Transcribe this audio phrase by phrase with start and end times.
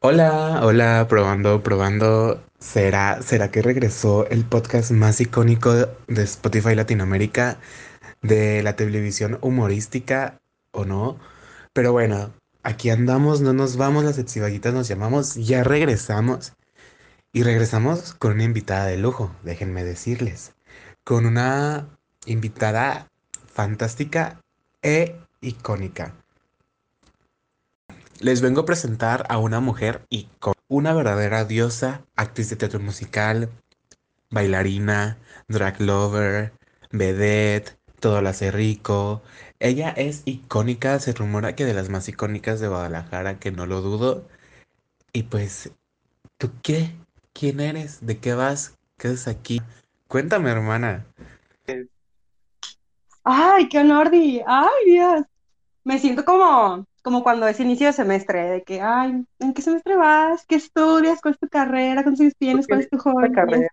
[0.00, 2.40] Hola, hola, probando, probando.
[2.60, 7.58] ¿Será, será que regresó el podcast más icónico de Spotify Latinoamérica
[8.22, 10.40] de la televisión humorística
[10.70, 11.18] o no?
[11.72, 12.32] Pero bueno,
[12.62, 16.52] aquí andamos, no nos vamos, las exivaguitas nos llamamos, ya regresamos.
[17.32, 20.54] Y regresamos con una invitada de lujo, déjenme decirles.
[21.02, 21.88] Con una
[22.24, 23.08] invitada
[23.52, 24.40] fantástica
[24.80, 26.14] e icónica.
[28.20, 30.28] Les vengo a presentar a una mujer y
[30.66, 33.48] una verdadera diosa, actriz de teatro musical,
[34.30, 36.52] bailarina, drag lover,
[36.90, 39.22] vedette, todo lo hace rico.
[39.60, 43.82] Ella es icónica, se rumora que de las más icónicas de Guadalajara, que no lo
[43.82, 44.26] dudo.
[45.12, 45.70] Y pues,
[46.38, 46.90] ¿tú qué?
[47.32, 48.04] ¿Quién eres?
[48.04, 48.76] ¿De qué vas?
[48.96, 49.62] ¿Qué es aquí?
[50.08, 51.06] Cuéntame, hermana.
[53.22, 54.10] Ay, qué honor.
[54.12, 55.22] Ay, Dios.
[55.84, 59.96] Me siento como, como cuando es inicio de semestre, de que, ay, ¿en qué semestre
[59.96, 60.44] vas?
[60.46, 61.22] ¿Qué estudias?
[61.22, 62.02] ¿Cuál es tu carrera?
[62.02, 62.66] ¿Cuántos años tienes?
[62.66, 63.32] ¿Cuál es tu hobby?
[63.32, 63.66] carrera?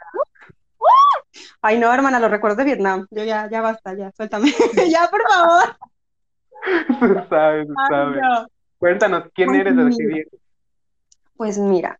[1.61, 3.05] Ay, no, hermana, los recuerdos de Vietnam.
[3.11, 4.53] Yo ya, ya basta, ya, suéltame.
[4.89, 5.75] ya, por favor.
[8.77, 9.75] Cuéntanos, ¿quién pues eres?
[9.75, 10.27] ¿De qué vienes?
[11.35, 11.99] Pues mira,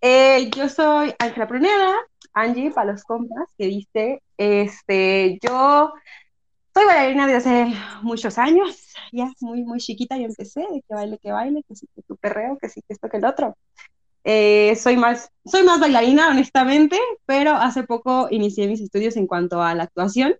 [0.00, 1.94] eh, yo soy Ángela Pruneda,
[2.32, 5.92] Angie, para los compas, que dice, este, yo
[6.78, 11.18] soy bailarina desde hace muchos años, ya muy, muy chiquita yo empecé, de que baile,
[11.18, 13.56] que baile, que sí, que tu perreo, que sí, que esto, que el otro.
[14.22, 19.60] Eh, soy, más, soy más bailarina, honestamente, pero hace poco inicié mis estudios en cuanto
[19.60, 20.36] a la actuación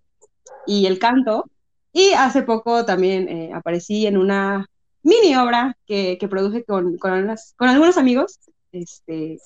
[0.65, 1.49] y el canto,
[1.91, 4.65] y hace poco también eh, aparecí en una
[5.03, 8.39] mini obra que, que produje con, con, con algunos amigos
[8.71, 9.39] este,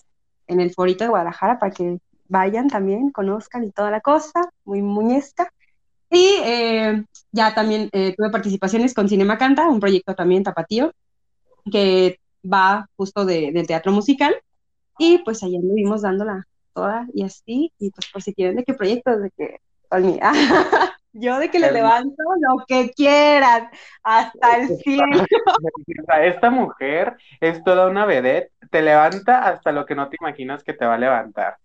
[0.45, 4.83] en el Forito de Guadalajara para que vayan también, conozcan y toda la cosa, muy
[4.83, 5.51] muñesca.
[6.13, 10.93] Y eh, ya también eh, tuve participaciones con Cinema Canta, un proyecto también tapatío,
[11.71, 14.35] que va justo de, del teatro musical.
[14.99, 17.73] Y pues ahí anduvimos dándola toda y así.
[17.79, 19.57] Y pues por si quieren de qué proyecto, de que...
[21.13, 23.69] Yo de que le levanto lo que quieran,
[24.01, 25.05] hasta el cielo.
[26.21, 30.73] Esta mujer es toda una vedette, te levanta hasta lo que no te imaginas que
[30.73, 31.57] te va a levantar.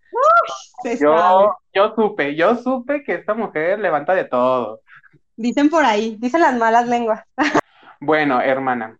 [1.01, 4.81] yo, yo supe, yo supe que esta mujer levanta de todo.
[5.35, 7.23] Dicen por ahí, dicen las malas lenguas.
[8.01, 8.97] Bueno, hermana,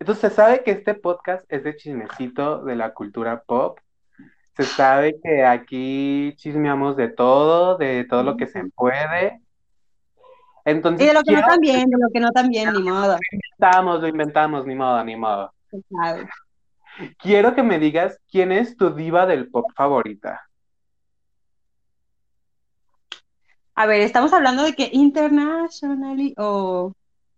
[0.00, 3.78] entonces se sabe que este podcast es de chismecito de la cultura pop.
[4.56, 9.40] Se sabe que aquí chismeamos de todo, de todo lo que se puede.
[10.64, 13.12] Entonces, y de lo que no también, de lo que no también, ni modo.
[13.12, 15.52] Lo inventamos, lo inventamos, ni modo, ni modo.
[17.18, 20.42] Quiero que me digas quién es tu diva del pop favorita.
[23.74, 26.92] A ver, ¿estamos hablando de que internationally o,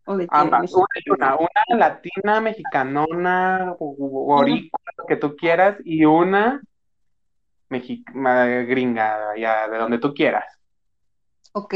[0.06, 6.04] o de Ambas, una y una, una latina, mexicanona, boricua, lo que tú quieras, y
[6.04, 6.60] una
[8.66, 10.44] gringa, ya, de donde tú quieras.
[11.52, 11.74] Ok.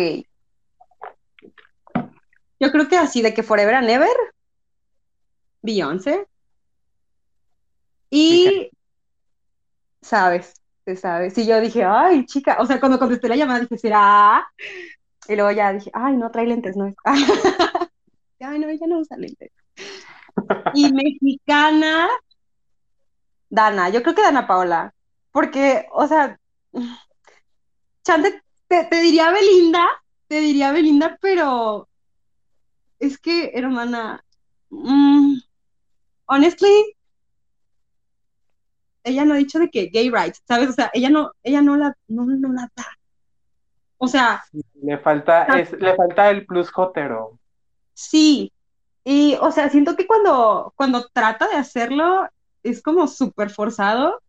[2.59, 4.17] Yo creo que así, de que Forever and Ever,
[5.63, 6.27] Beyoncé.
[8.11, 8.71] Y,
[10.01, 11.31] sabes, se sabe.
[11.31, 14.47] Si yo dije, ay, chica, o sea, cuando contesté la llamada dije, ¿será?
[15.29, 16.95] Y luego ya dije, ay, no trae lentes, no es.
[18.41, 19.51] ay, no, ella no usa lentes.
[20.75, 22.09] Y mexicana,
[23.49, 24.95] Dana, yo creo que Dana Paola,
[25.33, 26.39] porque, o sea,
[28.05, 29.85] Chante, te, te diría Belinda,
[30.29, 31.89] te diría Belinda, pero
[32.99, 34.25] es que, hermana,
[34.71, 35.39] mm,
[36.27, 36.97] honestly,
[39.05, 40.71] ella no ha dicho de que gay rights, ¿sabes?
[40.71, 42.87] O sea, ella no, ella no la, no, no la da.
[43.99, 44.45] O sea.
[44.83, 47.39] Le falta, es, le falta el plus jotero.
[47.95, 48.53] Sí.
[49.05, 52.29] Y, o sea, siento que cuando, cuando trata de hacerlo,
[52.65, 54.21] es como súper forzado.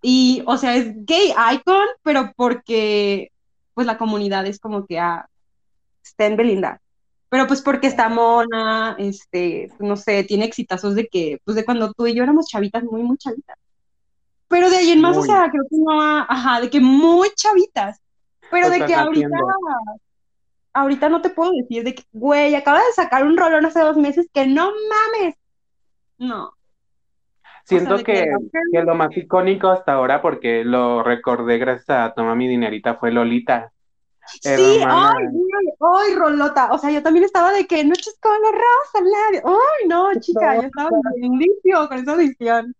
[0.00, 3.32] Y, o sea, es gay icon, pero porque,
[3.74, 5.28] pues la comunidad es como que, ah,
[6.02, 6.81] está en Belinda
[7.32, 11.90] pero pues porque está mona, este, no sé, tiene exitazos de que, pues de cuando
[11.94, 13.56] tú y yo éramos chavitas, muy, muy chavitas.
[14.48, 18.02] Pero de ahí en más, o sea, creo que no, ajá, de que muy chavitas,
[18.50, 19.28] pero de que ahorita,
[20.74, 23.96] ahorita no te puedo decir de que, güey, acaba de sacar un rolón hace dos
[23.96, 25.34] meses que no mames,
[26.18, 26.52] no.
[27.64, 28.26] Siento que,
[28.72, 33.10] que, lo más icónico hasta ahora, porque lo recordé gracias a Toma mi dinerita, fue
[33.10, 33.72] Lolita.
[34.26, 35.26] Sí, ay,
[35.80, 36.70] ay, Rolota.
[36.72, 40.62] O sea, yo también estaba de que noches con la rosa, Ay, no, chica, yo
[40.62, 42.74] estaba bien limpio con esa edición.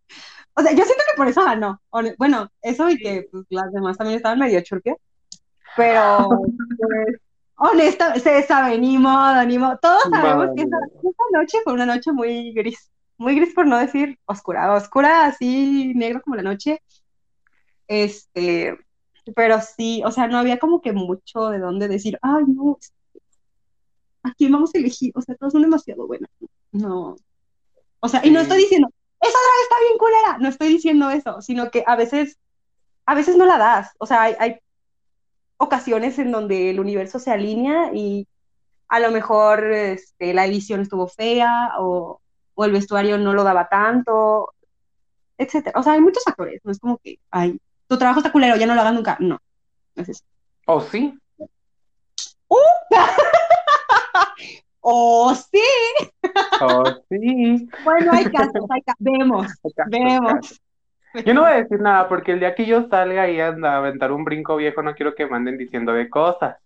[0.55, 1.81] O sea, yo siento que por eso ganó.
[2.19, 4.97] Bueno, eso y que pues, las demás también estaban medio churpias.
[5.77, 6.29] Pero,
[6.79, 7.21] pues,
[7.57, 8.15] honesta,
[8.99, 9.79] modo, ni modo.
[9.81, 12.91] Todos sabemos que esa, esa, noche fue una noche muy gris.
[13.17, 16.83] muy gris por no decir oscura, oscura así, negro como la noche.
[17.89, 18.79] Este,
[19.35, 22.79] pero sí, o sea, no había como que mucho de dónde decir, ay, no,
[24.23, 25.13] ¿a quién vamos a elegir?
[25.15, 26.31] O sea, todos son demasiado buenas.
[26.73, 27.17] No.
[28.01, 28.89] O sea, y no estoy diciendo,
[29.21, 32.39] esa drag está bien culera, no estoy diciendo eso, sino que a veces,
[33.07, 33.91] a veces no la das.
[33.99, 34.59] O sea, hay, hay
[35.57, 38.27] ocasiones en donde el universo se alinea y
[38.89, 42.21] a lo mejor este, la edición estuvo fea o,
[42.55, 44.53] o, el vestuario no lo daba tanto,
[45.39, 45.79] etcétera.
[45.79, 47.59] O sea, hay muchos factores, no es como que, ay,
[47.93, 49.17] tu trabajo está culero, ya no lo hagas nunca.
[49.21, 49.39] No,
[49.95, 50.25] no es eso.
[50.67, 51.19] ¿O sí?
[52.49, 52.57] ¡Uh!
[54.81, 55.61] ¡Oh, sí!
[56.63, 57.69] ¡Oh, sí!
[57.85, 58.99] Bueno, hay casos, hay casos.
[58.99, 59.47] Vemos,
[59.89, 60.61] vemos.
[61.27, 63.77] Yo no voy a decir nada porque el día que yo salga y anda a
[63.77, 66.57] aventar un brinco viejo, no quiero que manden diciendo de cosas.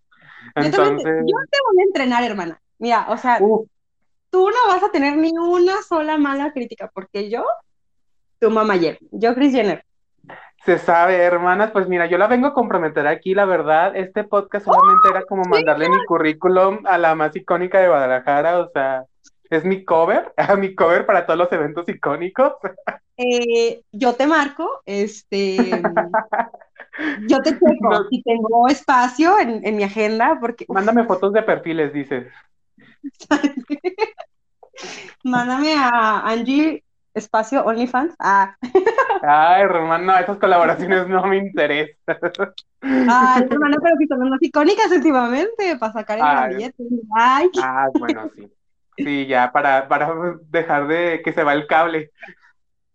[0.55, 1.03] Entonces...
[1.03, 2.61] Yo te, voy a entrenar, hermana.
[2.79, 7.45] Mira, o sea, tú no vas a tener ni una sola mala crítica porque yo,
[8.39, 9.83] tu mamá ayer, yo Chris Jenner,
[10.67, 14.65] se sabe, hermanas, pues mira, yo la vengo a comprometer aquí, la verdad, este podcast
[14.65, 19.05] solamente era como mandarle mi currículum a la más icónica de Guadalajara, o sea,
[19.49, 22.51] es mi cover, mi cover para todos los eventos icónicos.
[23.15, 25.55] Eh, yo te marco, este,
[27.29, 30.65] yo te checo si tengo espacio en, en mi agenda, porque...
[30.67, 32.27] Mándame fotos de perfiles, dices.
[35.23, 36.83] Mándame a Angie
[37.17, 38.15] espacio OnlyFans.
[38.19, 38.55] Ah.
[39.21, 41.95] Ay, hermano, esas colaboraciones no me interesan.
[42.81, 46.19] Ay, hermano, pero que son más icónicas últimamente para sacar
[46.49, 46.83] el billete.
[47.15, 47.49] Ay.
[47.61, 48.51] Ah, bueno, sí.
[48.97, 50.11] Sí, ya, para, para
[50.49, 52.11] dejar de que se va el cable.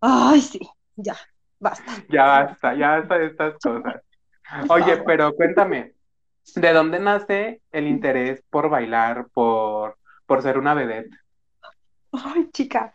[0.00, 0.60] Ay, sí,
[0.96, 1.14] ya,
[1.60, 1.92] basta.
[2.08, 4.02] Ya basta, ya basta de estas cosas.
[4.68, 5.92] Oye, pero cuéntame,
[6.56, 9.96] ¿de dónde nace el interés por bailar, por,
[10.26, 11.16] por ser una vedette?
[12.12, 12.92] Ay, chica,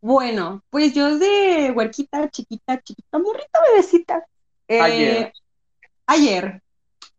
[0.00, 4.24] bueno, pues yo de huerquita, chiquita, chiquita, morrita, bebecita.
[4.68, 5.32] Eh, ayer.
[6.06, 6.62] Ayer.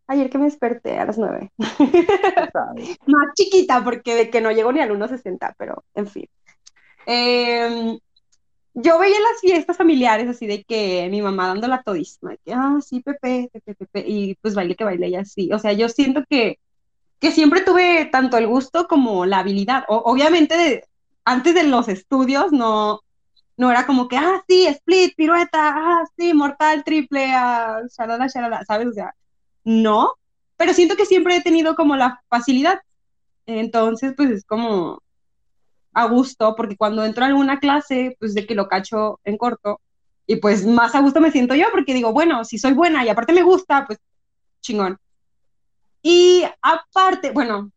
[0.06, 1.52] Ayer que me desperté a las nueve.
[3.06, 6.28] Más chiquita, porque de que no llego ni al 1.60, pero en fin.
[7.06, 7.98] Em,
[8.74, 12.78] yo veía las fiestas familiares así de que mi mamá dando la todísima, que, ah,
[12.84, 15.52] sí, Pepe, Pepe, Pepe, y pues baile que baile y así.
[15.52, 16.58] O sea, yo siento que,
[17.20, 19.84] que siempre tuve tanto el gusto como la habilidad.
[19.88, 20.84] O, obviamente de,
[21.30, 23.00] antes de los estudios no,
[23.56, 28.64] no era como que, ah, sí, split, pirueta, ah, sí, mortal, triple, ah, shalala, shalala,
[28.64, 28.88] ¿sabes?
[28.88, 29.14] O sea,
[29.62, 30.14] no,
[30.56, 32.80] pero siento que siempre he tenido como la facilidad.
[33.46, 35.02] Entonces, pues es como
[35.92, 39.80] a gusto, porque cuando entro a alguna clase, pues de que lo cacho en corto,
[40.26, 43.08] y pues más a gusto me siento yo, porque digo, bueno, si soy buena y
[43.08, 43.98] aparte me gusta, pues
[44.62, 44.98] chingón.
[46.02, 47.70] Y aparte, bueno,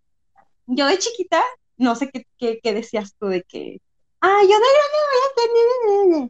[0.66, 1.44] yo de chiquita
[1.78, 3.82] no sé qué, qué, decías tú de que,
[4.22, 6.30] ah, yo de grande voy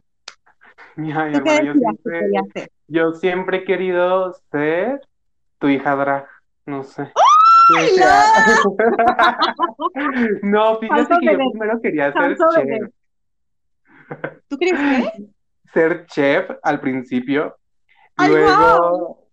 [0.96, 1.30] Mira,
[1.62, 2.30] yo, siempre,
[2.86, 5.00] yo siempre he querido ser
[5.58, 6.26] tu hija drag,
[6.66, 7.10] no sé.
[10.42, 12.90] no, fíjate que yo primero quería ser chef.
[14.48, 15.26] ¿Tú crees que?
[15.74, 17.56] Ser chef al principio.
[18.16, 19.23] luego,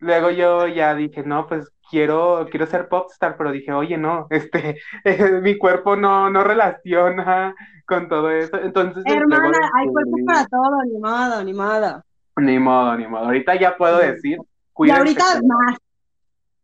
[0.00, 4.78] luego yo ya dije, no, pues quiero, quiero ser popstar, pero dije, oye, no, este,
[5.42, 7.54] mi cuerpo no, no relaciona
[7.86, 8.58] con todo eso.
[8.60, 12.04] Entonces, hermana, hay cuerpo para todo, ni modo, ni modo.
[12.36, 13.24] Ni modo, ni modo.
[13.24, 14.38] Ahorita ya puedo decir,
[14.78, 15.76] Y ahorita más.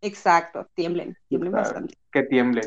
[0.00, 1.94] Exacto, tiemblen, tiemblen bastante.
[2.12, 2.66] Que tiemblen.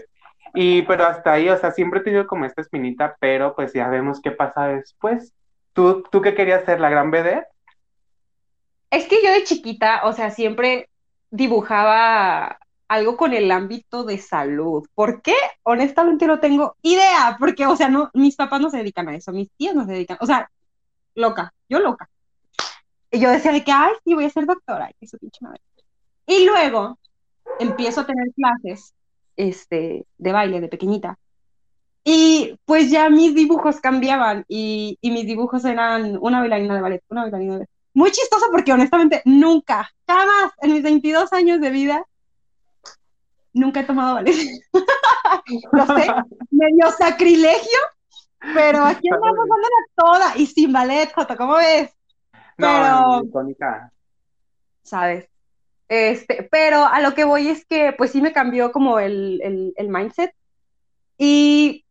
[0.56, 3.88] Y pero hasta ahí, o sea, siempre he tenido como esta espinita, pero pues ya
[3.90, 5.34] vemos qué pasa después.
[5.74, 7.44] ¿Tú, tú qué querías ser, la gran BD?
[8.90, 10.90] Es que yo de chiquita, o sea, siempre
[11.30, 14.88] dibujaba algo con el ámbito de salud.
[14.96, 15.36] ¿Por qué?
[15.64, 19.32] Honestamente no tengo idea, porque, o sea, no, mis papás no se dedican a eso,
[19.32, 20.50] mis tías no se dedican, o sea,
[21.16, 22.10] loca, yo loca.
[23.12, 25.62] Y yo decía de que, ay, sí, voy a ser doctora, eso pinche madre.
[26.26, 26.98] Y luego
[27.60, 28.94] empiezo a tener clases
[29.36, 31.18] este, de baile de pequeñita.
[32.04, 37.04] Y pues ya mis dibujos cambiaban y, y mis dibujos eran una bailarina de ballet,
[37.10, 41.72] una bailarina de ballet muy chistoso porque honestamente nunca, jamás en mis 22 años de
[41.72, 42.06] vida,
[43.54, 44.36] nunca he tomado ballet.
[45.72, 46.06] Lo sé,
[46.52, 47.80] medio sacrilegio,
[48.54, 51.90] pero aquí andamos dándola toda y sin ballet, ¿cómo ves?
[52.56, 53.24] Pero,
[54.84, 55.28] ¿sabes?
[55.88, 59.74] Este, pero a lo que voy es que pues sí me cambió como el, el,
[59.76, 60.36] el mindset.
[61.18, 61.84] Y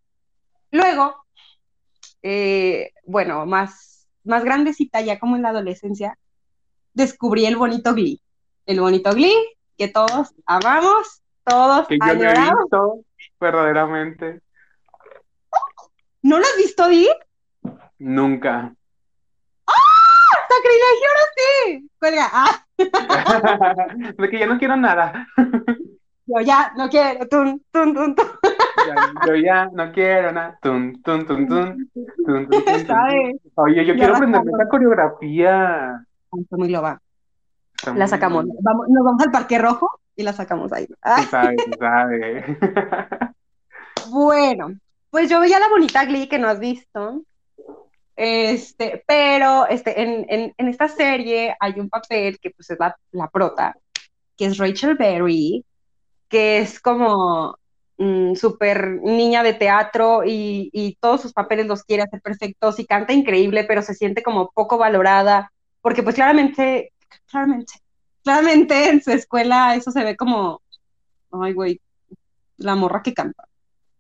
[0.71, 1.17] luego,
[2.23, 3.96] eh, bueno, más
[4.27, 6.19] más grandecita, ya como en la adolescencia,
[6.93, 8.21] descubrí el bonito Glee.
[8.67, 13.05] El bonito Glee que todos amamos, todos que yo he visto
[13.39, 14.41] verdaderamente.
[16.23, 17.09] ¿No lo has visto, Di?
[17.99, 18.75] Nunca.
[19.67, 19.73] ¡Ah!
[20.49, 21.91] ¡Sacrilegio ahora sí!
[21.99, 22.31] Cuelga.
[22.33, 22.67] ¡Ah!
[24.19, 25.27] de que ya no quiero nada.
[26.27, 27.29] Yo ya no quiero.
[27.29, 28.27] Tun, tun, tun, tun.
[29.27, 30.59] Yo ya no quiero nada.
[30.63, 31.91] Tun, tun, tun, tun.
[31.95, 32.87] Tun, tun, tun, tun.
[32.87, 33.37] ¿Sabes?
[33.55, 36.05] Oye, yo quiero aprenderme esa coreografía.
[36.51, 37.01] Muy loba.
[37.75, 38.47] Está La sacamos.
[38.61, 40.87] Vamos, nos vamos al Parque Rojo y la sacamos ahí.
[41.03, 42.59] Ah, Sí sabe, sí sabe.
[44.11, 44.69] Bueno,
[45.11, 47.23] pues yo veía la bonita Glee que no has visto.
[48.15, 52.97] Este, pero este, en, en, en esta serie hay un papel que pues es la,
[53.11, 53.77] la prota,
[54.37, 55.65] que es Rachel Berry,
[56.29, 57.59] que es como
[57.99, 62.87] mm, súper niña de teatro y, y todos sus papeles los quiere hacer perfectos y
[62.87, 66.93] canta increíble, pero se siente como poco valorada, porque pues claramente,
[67.31, 67.75] claramente,
[68.23, 70.63] claramente en su escuela eso se ve como,
[71.31, 71.81] ay güey,
[72.57, 73.45] la morra que canta.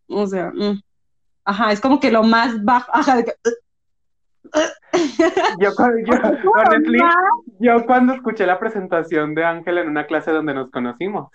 [0.09, 0.81] O sea, mm.
[1.45, 3.33] ajá, es como que lo más bajo, ajá, de que,
[5.61, 6.15] Yo, cuando- yo,
[6.53, 6.99] honestly,
[7.59, 11.31] yo cuando escuché la presentación de Ángela en una clase donde nos conocimos.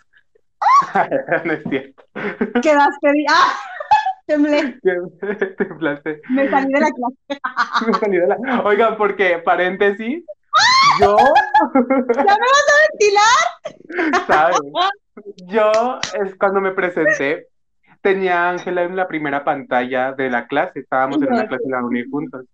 [1.45, 2.03] no es cierto.
[2.61, 3.53] quedaste, ¡ah!
[4.27, 4.79] Temblé,
[5.57, 6.21] Temblaste.
[6.29, 7.41] me salí de la clase.
[7.87, 10.23] Me salí de la- Oigan, porque, paréntesis,
[10.99, 14.25] yo, ¿Ya me vas a ventilar?
[14.27, 14.59] ¿sabes?
[15.47, 15.71] Yo,
[16.23, 17.47] es cuando me presenté,
[18.01, 21.71] tenía a Ángela en la primera pantalla de la clase, estábamos en una clase de
[21.71, 22.45] la uni juntos.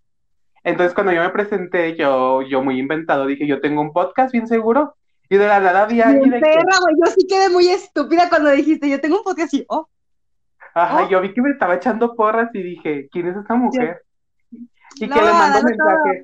[0.64, 4.48] Entonces, cuando yo me presenté, yo, yo muy inventado, dije, yo tengo un podcast bien
[4.48, 4.96] seguro,
[5.30, 8.30] y de la nada vi a alguien que, perra, güey, yo sí quedé muy estúpida
[8.30, 9.88] cuando dijiste, yo tengo un podcast así, oh,
[10.74, 11.10] ajá, Oh.
[11.10, 14.04] yo vi que me estaba echando porras y dije, ¿quién es esta mujer?
[14.96, 15.64] Y que le un todo.
[15.64, 16.24] mensaje,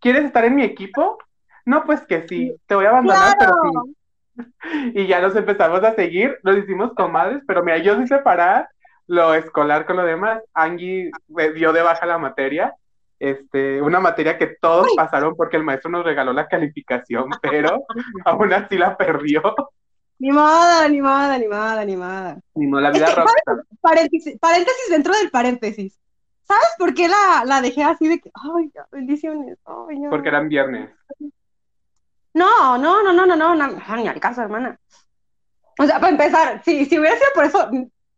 [0.00, 1.18] ¿quieres estar en mi equipo?
[1.64, 3.96] No, pues que sí, te voy a abandonar, pero sí.
[4.94, 8.68] Y ya nos empezamos a seguir, nos hicimos comadres, pero mira, yo sí separar
[9.06, 10.40] lo escolar con lo demás.
[10.54, 12.74] Angie me dio de baja la materia,
[13.20, 17.84] este, una materia que todos pasaron porque el maestro nos regaló la calificación, pero
[18.24, 19.42] aún así la perdió.
[20.18, 22.36] Ni modo, ni modo, ni modo, ni modo.
[22.54, 23.64] Ni no, la Es vida rockstar.
[23.80, 25.98] Paréntesis, paréntesis dentro del paréntesis.
[26.42, 30.10] ¿Sabes por qué la, la dejé así de que, ay, bendiciones, ay, ya.
[30.10, 30.90] Porque eran viernes.
[32.34, 34.78] No, no, no, no, no, no, no, ni al caso, hermana.
[35.78, 37.70] O sea, para empezar, si, si hubiera sido por eso,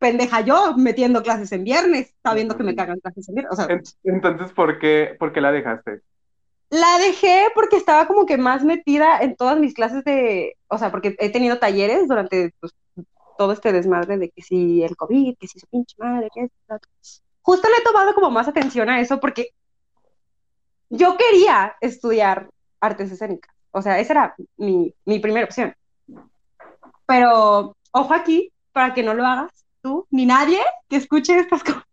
[0.02, 3.52] pendeja yo metiendo clases en viernes, sabiendo que me cagan clases en viernes.
[3.52, 6.02] O sea, En- Entonces, ¿por qué, por qué la dejaste?
[6.68, 10.90] la dejé porque estaba como que más metida en todas mis clases de, o sea,
[10.90, 12.73] porque he tenido talleres durante pues,
[13.37, 16.88] todo este desmadre de que si el COVID, que si su pinche madre, que esto.
[17.42, 19.49] Justo le he tomado como más atención a eso porque
[20.88, 22.49] yo quería estudiar
[22.80, 23.54] artes escénicas.
[23.73, 25.75] O sea, esa era mi, mi primera opción.
[27.06, 29.50] Pero, ojo aquí, para que no lo hagas
[29.82, 31.84] tú, ni nadie que escuche estas cosas,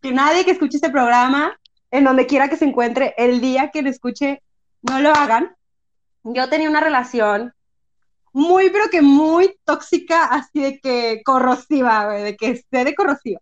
[0.00, 1.58] que nadie que escuche este programa,
[1.90, 4.42] en donde quiera que se encuentre, el día que lo escuche,
[4.82, 5.54] no lo hagan.
[6.24, 7.52] Yo tenía una relación
[8.32, 13.40] muy, pero que muy tóxica, así de que corrosiva, de que sé de corrosiva.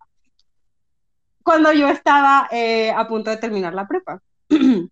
[1.42, 4.20] Cuando yo estaba eh, a punto de terminar la prepa.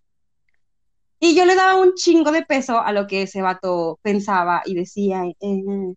[1.21, 4.77] Y yo le daba un chingo de peso a lo que ese vato pensaba y
[4.77, 5.25] decía.
[5.41, 5.95] eh.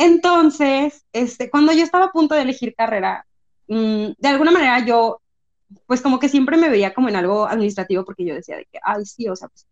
[0.00, 3.26] Entonces, este, cuando yo estaba a punto de elegir carrera,
[3.68, 5.20] mm, de alguna manera yo,
[5.86, 8.78] pues como que siempre me veía como en algo administrativo porque yo decía de que,
[8.82, 9.66] ay, sí, o sea, pues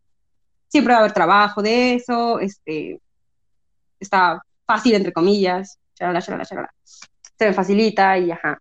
[0.68, 3.00] siempre va a haber trabajo de eso, este,
[3.98, 6.74] está fácil, entre comillas, charala, charala, charala.
[6.84, 8.60] Se me facilita y ajá.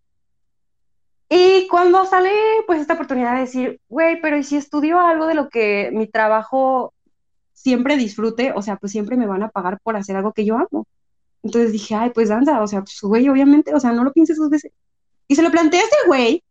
[1.29, 2.31] Y cuando sale,
[2.65, 6.07] pues, esta oportunidad de decir, güey, pero ¿y si estudio algo de lo que mi
[6.07, 6.93] trabajo
[7.51, 8.53] siempre disfrute?
[8.55, 10.87] O sea, pues siempre me van a pagar por hacer algo que yo amo.
[11.47, 14.37] Entonces dije, ay, pues danza, o sea, pues, güey, obviamente, o sea, no lo pienses
[14.37, 14.73] dos veces.
[15.29, 16.43] Y se lo planteé a ese güey,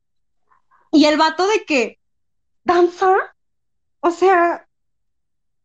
[0.91, 1.99] y el vato de que,
[2.65, 3.15] ¿danza?
[4.01, 4.67] O sea,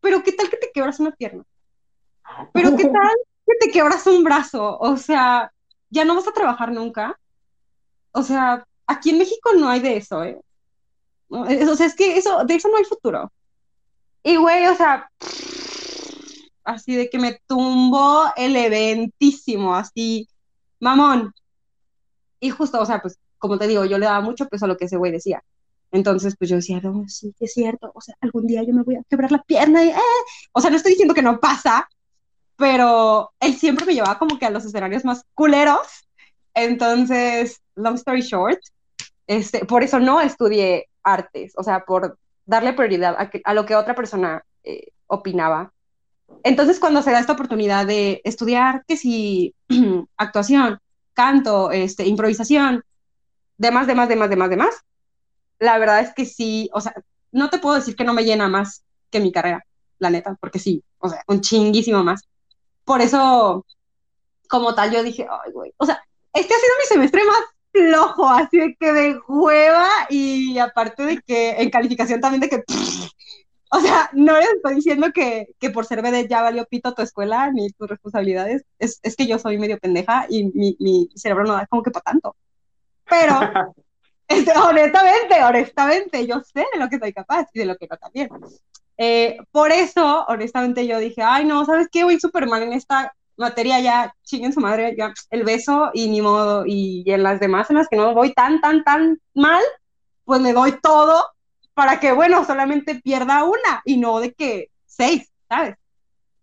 [0.00, 1.44] pero ¿qué tal que te quebras una pierna?
[2.52, 4.78] Pero ¿qué tal que te quebras un brazo?
[4.78, 5.50] O sea,
[5.88, 7.18] ya no vas a trabajar nunca.
[8.10, 10.38] O sea, aquí en México no hay de eso, ¿eh?
[11.30, 13.32] O sea, es que eso, de eso no hay futuro.
[14.22, 15.10] Y güey, o sea,
[16.64, 20.28] así de que me tumbó el eventísimo, así,
[20.80, 21.32] mamón.
[22.40, 24.76] Y justo, o sea, pues, como te digo, yo le daba mucho peso a lo
[24.76, 25.42] que ese güey decía.
[25.90, 28.96] Entonces, pues yo decía, no, sí, es cierto, o sea, algún día yo me voy
[28.96, 29.94] a quebrar la pierna y, eh.
[30.52, 31.88] O sea, no estoy diciendo que no pasa,
[32.56, 35.86] pero él siempre me llevaba como que a los escenarios más culeros.
[36.54, 38.60] Entonces, long story short,
[39.26, 43.66] este, por eso no estudié artes, o sea, por darle prioridad a, que- a lo
[43.66, 45.72] que otra persona eh, opinaba.
[46.44, 49.54] Entonces, cuando se da esta oportunidad de estudiar, que si
[50.16, 50.78] actuación,
[51.14, 52.84] canto, este, improvisación,
[53.56, 54.74] demás, demás, demás, demás, demás,
[55.58, 56.94] la verdad es que sí, o sea,
[57.30, 59.64] no te puedo decir que no me llena más que mi carrera,
[59.98, 62.22] la neta, porque sí, o sea, un chinguísimo más.
[62.84, 63.64] Por eso,
[64.48, 68.28] como tal, yo dije, ay, güey, o sea, este ha sido mi semestre más flojo,
[68.28, 72.64] así de que de hueva y aparte de que en calificación también de que,
[73.74, 77.00] o sea, no les estoy diciendo que, que por ser BD ya valió pito tu
[77.00, 81.44] escuela ni tus responsabilidades, es, es que yo soy medio pendeja y mi, mi cerebro
[81.44, 82.36] no da como que para tanto.
[83.08, 83.34] Pero,
[84.28, 87.96] este, honestamente, honestamente, yo sé de lo que soy capaz y de lo que no
[87.96, 88.28] también.
[88.98, 92.04] Eh, por eso, honestamente, yo dije, ay, no, ¿sabes qué?
[92.04, 96.20] Voy súper mal en esta materia, ya chinguen su madre, ya el beso y ni
[96.20, 96.64] modo.
[96.66, 99.62] Y, en las demás, en las que no voy tan, tan, tan mal,
[100.24, 101.24] pues le doy todo
[101.74, 105.76] para que, bueno, solamente pierda una y no de que seis, ¿sabes?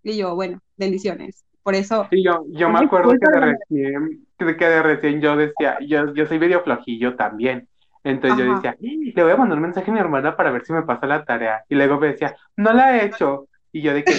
[0.03, 1.45] Y yo, bueno, bendiciones.
[1.62, 2.07] Por eso.
[2.09, 6.25] Sí, yo, yo me acuerdo que de, recién, que de recién yo decía, yo, yo
[6.25, 7.67] soy medio flojillo también.
[8.03, 10.71] Entonces yo decía, le voy a mandar un mensaje a mi hermana para ver si
[10.71, 11.63] me pasa la tarea.
[11.67, 13.49] Y luego me decía, no la he hecho.
[13.72, 14.14] Y yo de que,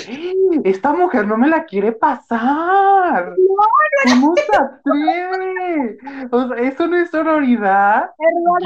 [0.65, 3.35] esta mujer no me la quiere pasar.
[4.05, 5.99] ¿Cómo se atreve?
[6.31, 8.11] O sea, eso no es sororidad.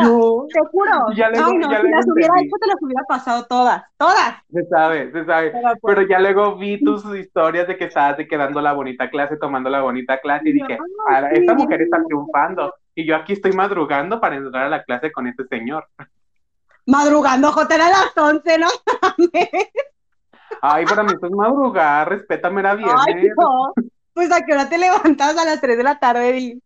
[0.03, 1.13] yo, te juro.
[1.17, 4.35] Ya luego, Ay, no, ya si las hubiera hecho, te las hubiera pasado todas, todas.
[4.53, 5.53] Se sabe, se sabe.
[5.53, 9.39] Pero, pues ya luego vi tus historias de que estabas de quedando la bonita clase,
[9.39, 12.75] tomando la bonita clase, y dije, ah, esta mujer está triunfando.
[12.95, 15.89] Y yo aquí estoy madrugando para entrar a la clase con este señor.
[16.87, 18.69] Madrugando, Joder, a las 11, ¿no?
[20.67, 23.05] Ay, para mí esto es madrugar, respétame, era viernes.
[23.07, 23.75] Ay, no.
[24.15, 26.59] Pues a qué hora te levantas a las 3 de la tarde,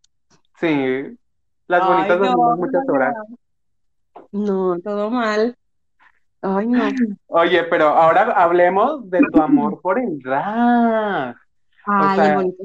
[0.60, 1.18] Sí,
[1.66, 3.14] las bonitas no, muchas horas.
[4.30, 5.56] No, todo mal.
[6.42, 6.84] Ay, no.
[7.26, 11.34] Oye, pero ahora hablemos de tu amor por el drag.
[11.84, 12.64] Ay, bonito.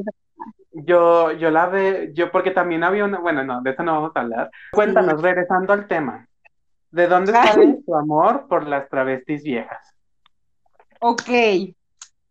[0.71, 4.11] Yo, yo la ve, yo porque también había una, bueno, no, de eso no vamos
[4.13, 4.51] a hablar.
[4.71, 6.27] Cuéntanos, regresando al tema,
[6.91, 9.92] ¿de dónde sale tu amor por las travestis viejas?
[11.05, 11.29] Ok,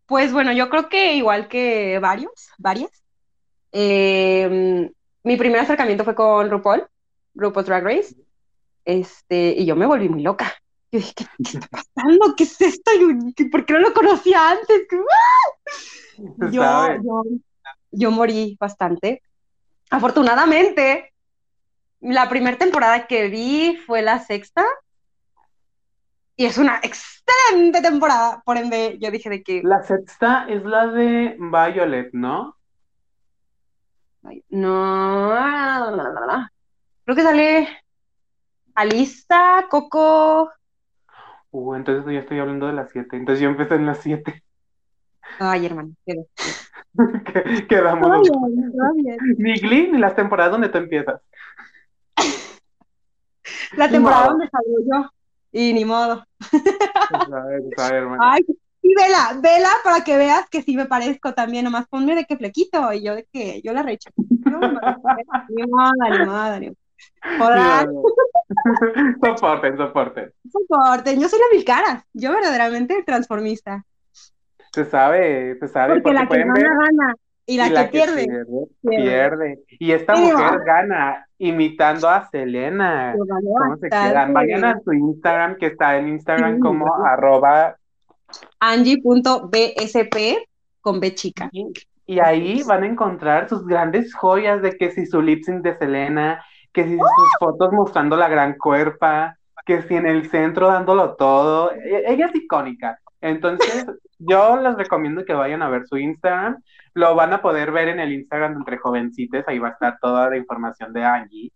[0.07, 2.91] pues bueno, yo creo que igual que varios, varias.
[3.71, 4.91] Em,
[5.23, 6.87] mi primer acercamiento fue con RuPaul,
[7.35, 8.17] RuPaul Drag Race,
[8.87, 10.51] este, y yo me volví muy loca.
[10.91, 12.35] Yo dije, ¿qué, está pasando?
[12.35, 12.91] ¿Qué es esto?
[13.51, 14.87] ¿Por qué no lo conocía antes?
[16.51, 16.63] Yo,
[17.05, 17.23] yo,
[17.91, 19.21] yo morí bastante.
[19.91, 21.13] Afortunadamente,
[22.01, 24.65] la primera temporada que vi fue la sexta,
[26.37, 28.43] y es una excelente temporada.
[28.45, 29.63] Por ende, yo dije de que.
[29.65, 32.57] La sexta es la de Violet, ¿no?
[34.51, 35.33] No.
[37.05, 37.69] Creo que sale
[38.75, 40.51] Alista, Coco.
[41.51, 43.17] Uh, entonces yo estoy hablando de las siete.
[43.17, 44.43] Entonces yo empecé en las siete.
[45.39, 45.93] Ay, hermano,
[47.69, 48.29] Quedamos.
[49.39, 51.21] Ni Glee ni las temporadas donde tú empiezas.
[53.77, 55.11] La temporada donde salgo yo.
[55.53, 56.25] Y ni modo.
[58.21, 58.43] Ay,
[58.81, 62.37] sí, vela, vela para que veas que sí me parezco también, nomás ponme de qué
[62.37, 64.11] flequito, y yo de que yo la recho.
[64.17, 64.61] No,
[65.51, 66.73] ni modo, ni modo, ni
[69.23, 70.33] Soporten, soporten.
[70.51, 73.85] Soporten, yo soy la mil caras, yo verdaderamente transformista.
[74.73, 76.01] Se sabe, se sabe.
[76.01, 77.15] Porque, la que gana, gana.
[77.45, 78.27] Y la, que, pierde,
[78.83, 83.15] pierde, Y esta mujer gana imitando a Selena.
[83.19, 84.33] ¿Cómo se quedan?
[84.33, 87.77] Vayan a su Instagram, que está en Instagram como arroba
[88.61, 90.17] Angie.bsp
[90.81, 91.51] con B chica.
[92.07, 95.77] Y, ahí van a encontrar sus grandes joyas de que si su lip sync de
[95.79, 101.15] Selena, que si sus fotos mostrando la gran cuerpa, que si en el centro dándolo
[101.15, 101.73] todo.
[101.73, 102.99] E, ella es icónica.
[103.21, 103.87] Entonces,
[104.19, 106.63] yo les recomiendo que vayan a ver su Instagram.
[106.95, 109.45] Lo van a poder ver en el Instagram de Entre Jovencites.
[109.47, 111.53] Ahí va a estar toda la información de Angie.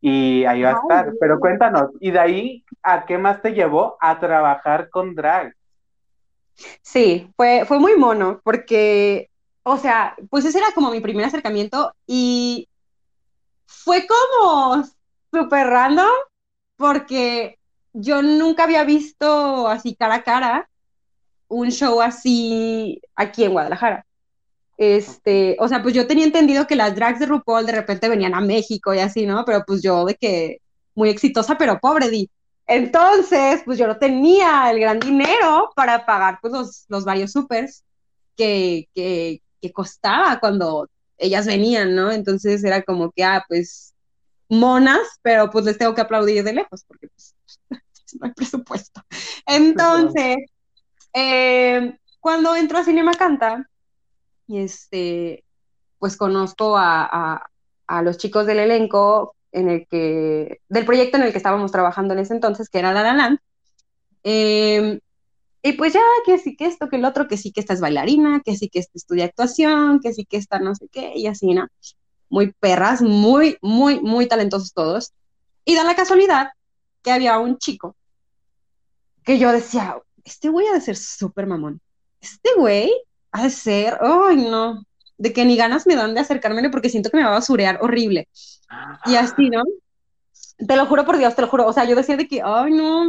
[0.00, 1.12] Y ahí va a estar.
[1.20, 5.54] Pero cuéntanos, ¿y de ahí a qué más te llevó a trabajar con drag?
[6.82, 9.30] Sí, fue, fue muy mono, porque,
[9.62, 12.68] o sea, pues ese era como mi primer acercamiento y
[13.66, 14.84] fue como
[15.32, 16.08] súper random,
[16.76, 17.58] porque
[17.92, 20.68] yo nunca había visto así cara a cara
[21.48, 24.04] un show así aquí en Guadalajara.
[24.78, 28.34] Este, o sea, pues yo tenía entendido que las drags de RuPaul de repente venían
[28.34, 29.44] a México y así, ¿no?
[29.44, 30.58] Pero pues yo de que
[30.94, 32.30] muy exitosa, pero pobre, di.
[32.66, 37.84] Entonces, pues yo no tenía el gran dinero para pagar pues los, los varios supers
[38.36, 40.88] que, que, que costaba cuando
[41.18, 42.12] ellas venían, ¿no?
[42.12, 43.94] Entonces era como que, ah, pues
[44.48, 47.34] monas, pero pues les tengo que aplaudir de lejos porque pues
[48.20, 49.02] no hay presupuesto.
[49.44, 50.36] Entonces,
[51.12, 53.68] eh, cuando entro a Cinema Canta,
[54.48, 55.44] este,
[55.98, 57.50] pues conozco a,
[58.02, 62.20] los chicos del elenco en el que, del proyecto en el que estábamos trabajando en
[62.20, 63.38] ese entonces, que era La La Land.
[64.22, 65.00] Em,
[65.62, 67.80] y pues ya, que sí que esto, que el otro, que sí que esta es
[67.80, 71.26] bailarina, que sí que esta estudia actuación, que sí que esta no sé qué, y
[71.26, 71.68] así, ¿no?
[72.30, 75.12] Muy perras, muy, muy, muy talentosos todos.
[75.64, 76.50] Y da la casualidad
[77.02, 77.96] que había un chico
[79.24, 81.80] que yo decía, este güey ha de ser súper mamón.
[82.20, 82.92] Este güey
[83.32, 84.82] ha de ser, ay, no,
[85.16, 87.78] de que ni ganas me dan de acercármele porque siento que me va a basurear
[87.82, 88.28] horrible.
[89.06, 89.64] Y así, ¿no?
[90.66, 91.66] Te lo juro por Dios, te lo juro.
[91.66, 93.02] O sea, yo decía de que, ay, no,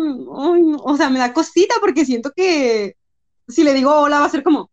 [0.53, 0.77] ay, no.
[0.77, 2.95] O sea, me da cosita porque siento que
[3.47, 4.69] si le digo hola va a ser como,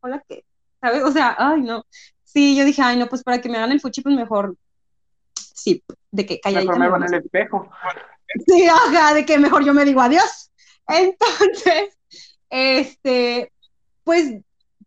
[0.00, 0.44] hola, ¿qué?
[0.80, 1.02] ¿Sabes?
[1.02, 1.84] O sea, ay, no.
[2.24, 4.56] Sí, yo dije, ay, no, pues para que me hagan el fuchi, pues mejor,
[5.34, 6.72] sí, de que calladita.
[6.72, 7.68] Mejor me van el espejo.
[8.46, 10.50] Sí, ajá, de que mejor yo me digo adiós.
[10.86, 11.96] Entonces,
[12.48, 13.52] este,
[14.04, 14.40] pues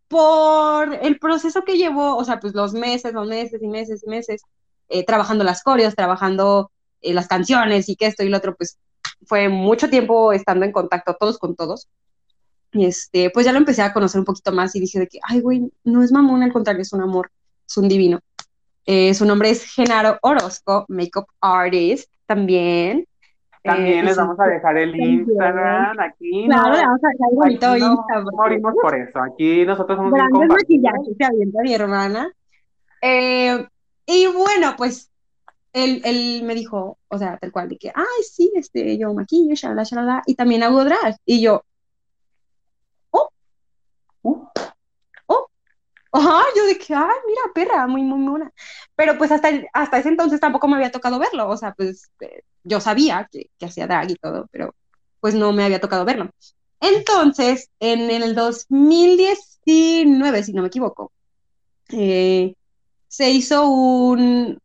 [0.08, 4.10] por el proceso que llevó, o sea, pues los meses, los meses y meses y
[4.10, 4.42] meses,
[4.88, 8.78] eh, trabajando las coreos, trabajando eh, las canciones y que esto y lo otro, pues
[9.26, 11.88] fue mucho tiempo estando en contacto todos con todos.
[12.72, 15.18] Y este, pues ya lo empecé a conocer un poquito más y dije de que,
[15.22, 17.30] ay, güey, no es mamón, al contrario, es un amor,
[17.68, 18.20] es un divino.
[18.86, 23.06] Eh, su nombre es Genaro Orozco, makeup artist también.
[23.64, 26.44] También les vamos a dejar el Instagram aquí.
[26.44, 28.34] Claro, le vamos a dejar el bonito Instagram.
[28.36, 29.22] morimos por eso.
[29.22, 32.30] Aquí nosotros somos Grandes bien maquillajes se avienta mi hermana.
[33.00, 33.66] Eh,
[34.04, 35.10] y bueno, pues
[35.72, 39.54] él, él, me dijo, o sea, tal cual, de que, ay, sí, este, yo maquillo,
[39.54, 41.16] shalala, shalala, y también hago drag.
[41.24, 41.64] Y yo,
[43.12, 43.30] oh,
[44.22, 44.52] oh,
[45.26, 45.48] oh,
[46.14, 48.52] ajá, yo de que, ay, mira, perra, muy, muy mona.
[48.96, 52.42] Pero pues hasta, hasta ese entonces tampoco me había tocado verlo, o sea, pues eh,
[52.62, 54.74] yo sabía que, que hacía drag y todo, pero
[55.20, 56.30] pues no me había tocado verlo.
[56.80, 61.12] Entonces, en el 2019, si no me equivoco,
[61.90, 62.54] eh,
[63.08, 64.58] se hizo un,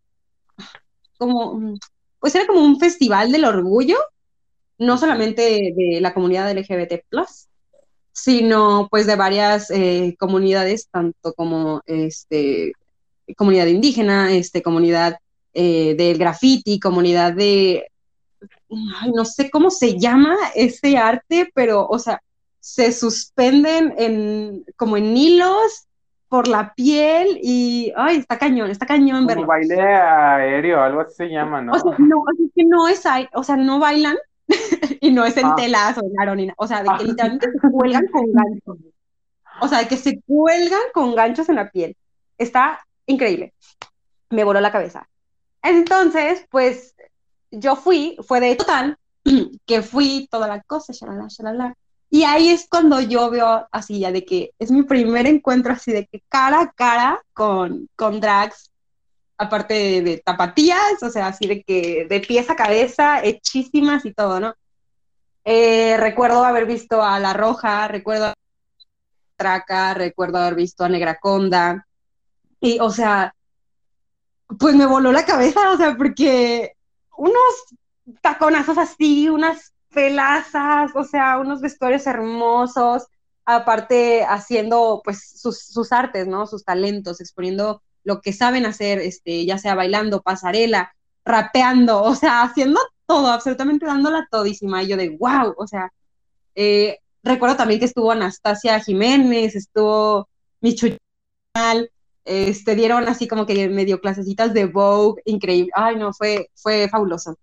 [1.17, 1.77] como,
[2.19, 3.97] pues era como un festival del orgullo,
[4.77, 7.03] no solamente de la comunidad LGBT+,
[8.11, 12.73] sino pues de varias eh, comunidades, tanto como este,
[13.37, 15.17] comunidad indígena, este, comunidad
[15.53, 17.89] eh, del graffiti, comunidad de,
[18.69, 22.21] no sé cómo se llama ese arte, pero, o sea,
[22.59, 25.87] se suspenden en, como en hilos
[26.27, 31.29] por la piel y, ay, está cañón, está cañón Como baile aéreo, algo así se
[31.29, 31.71] llama, ¿no?
[31.73, 34.15] O sea, no, es que no es, o sea, no bailan
[35.01, 35.55] y no es en ah.
[35.55, 37.03] telas o en o sea, de que ah.
[37.03, 38.77] literalmente se cuelgan con ganchos.
[39.61, 41.95] O sea, de que se cuelgan con ganchos en la piel.
[42.37, 43.53] Está increíble.
[44.29, 45.07] Me voló la cabeza.
[45.61, 46.95] Entonces, pues,
[47.51, 48.97] yo fui, fue de total,
[49.65, 51.75] que fui toda la cosa, shalala, shalala.
[52.09, 55.91] Y ahí es cuando yo veo así ya de que es mi primer encuentro así
[55.91, 58.71] de que cara a cara con, con drags,
[59.39, 64.39] aparte de, tapatías, o sea, así de que de pies a cabeza, hechísimas y todo,
[64.39, 64.53] ¿no?
[65.45, 68.33] Eh, recuerdo haber visto a La Roja, recuerdo a
[69.37, 71.87] Traca, recuerdo haber visto a Negra Conda,
[72.59, 73.33] y o sea,
[74.59, 76.73] pues me voló la cabeza, o sea, porque
[77.17, 77.53] unos
[78.21, 83.07] taconazos así, unas pelazas, o sea, unos vestuarios hermosos,
[83.45, 86.45] aparte haciendo pues sus, artes, ¿no?
[86.45, 90.93] Sus talentos, exponiendo lo que saben hacer, este, ya sea bailando, pasarela,
[91.25, 94.83] rapeando, o sea, haciendo todo, absolutamente dándola todísima.
[94.83, 95.91] Y yo de, wow, o sea,
[96.55, 100.29] eh, recuerdo también que estuvo Anastasia Jiménez, estuvo
[100.61, 100.97] Michu
[102.25, 105.71] este, dieron así como que medio clasecitas de Vogue, increíble.
[105.75, 107.35] Ay, no, fue, fue fabuloso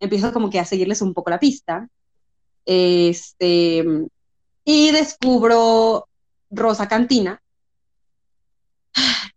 [0.00, 1.88] empiezo como que a seguirles un poco la pista.
[2.64, 3.84] Este,
[4.64, 6.08] y descubro
[6.50, 7.40] Rosa Cantina,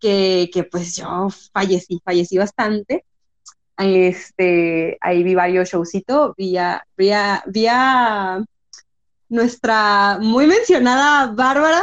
[0.03, 3.05] que, que, pues yo fallecí, fallecí bastante.
[3.77, 7.11] Este, ahí vi varios showcitos, vi a, vi,
[7.47, 8.43] vi a
[9.29, 11.81] nuestra muy mencionada Bárbara,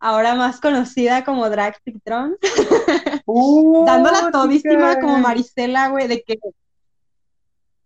[0.00, 2.36] ahora más conocida como Drag Tron,
[3.24, 6.38] uh, dándola todísima como Marisela, güey, de que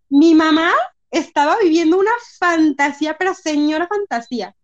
[0.09, 0.73] mi mamá
[1.12, 4.56] estaba viviendo una fantasía, pero señora fantasía,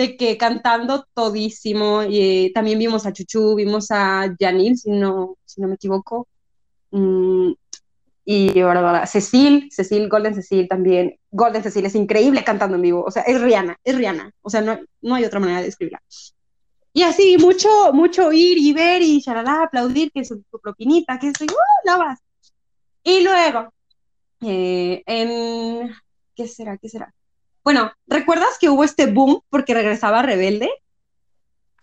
[0.00, 5.36] de que cantando todísimo, y eh, también vimos a Chuchu, vimos a Janil, si no,
[5.44, 6.26] si no me equivoco,
[6.90, 7.52] mm,
[8.24, 13.10] y ahora Cecil, Cecil, Golden Cecil también, Golden Cecil es increíble cantando en vivo, o
[13.10, 16.00] sea, es Rihanna, es Rihanna, o sea, no, no hay otra manera de describirla.
[16.94, 21.30] Y así, mucho, mucho ir y ver y charalá, aplaudir, que es su, propinita, que
[21.36, 22.20] soy, uh, vas.
[23.04, 23.72] Y luego,
[24.40, 25.90] eh, en,
[26.34, 26.78] ¿qué será?
[26.78, 27.12] ¿Qué será?
[27.62, 30.70] Bueno, ¿recuerdas que hubo este boom porque regresaba Rebelde?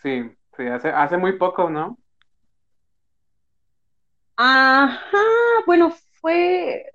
[0.02, 1.98] Sí, sí, hace, hace muy poco, ¿no?
[4.36, 5.24] Ajá,
[5.66, 6.86] bueno, fue.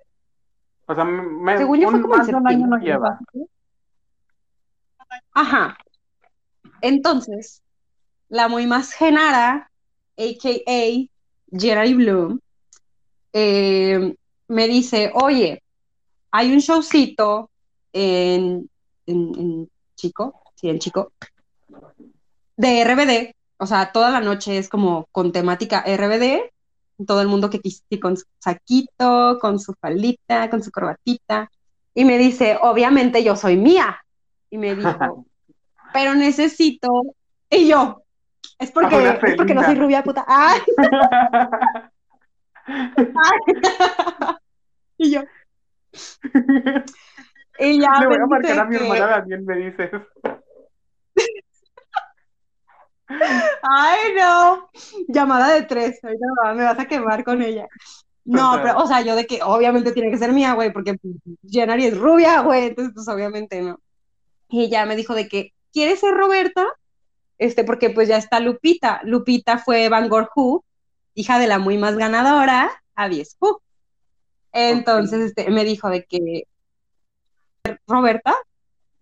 [0.85, 3.19] O sea, me, Según yo fue como más de un año no lleva.
[5.33, 5.77] Ajá.
[6.81, 7.61] Entonces,
[8.29, 9.69] la muy más Genara,
[10.17, 11.09] a.k.a.
[11.57, 12.39] Jerry Bloom,
[13.31, 14.15] eh,
[14.47, 15.61] me dice, oye,
[16.31, 17.49] hay un showcito
[17.91, 18.69] en,
[19.05, 21.11] en, en Chico, sí, en Chico,
[22.57, 26.51] de RBD, o sea, toda la noche es como con temática RBD,
[27.05, 31.49] todo el mundo que quisiste con su saquito, con su faldita, con su corbatita,
[31.93, 33.97] y me dice, obviamente yo soy mía,
[34.49, 35.25] y me dijo,
[35.93, 37.03] pero necesito,
[37.49, 38.03] y yo,
[38.59, 40.61] es porque, es porque no soy rubia, puta, ¡ay!
[44.97, 45.21] y yo,
[47.59, 49.91] y ya Le voy a marcar a mi que- hermana Daniel, me dices.
[53.61, 54.69] Ay, no.
[55.07, 55.99] Llamada de tres.
[56.03, 57.67] Ahorita me va- me vas a quemar con ella.
[58.25, 60.95] No, pero, o sea, yo de que obviamente tiene que ser mía, güey, porque
[61.45, 63.79] Jenary es rubia, güey, entonces, pues obviamente no.
[64.47, 66.65] Y ella me dijo de que, ¿quieres ser Roberta?
[67.37, 69.01] Este, porque pues ya está Lupita.
[69.03, 70.63] Lupita fue Van Gogh Who,
[71.15, 73.37] hija de la muy más ganadora, Avies.
[74.53, 76.43] Entonces, este, me dijo de que,
[77.87, 78.35] Roberta,